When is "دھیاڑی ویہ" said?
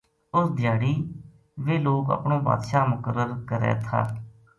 0.57-1.77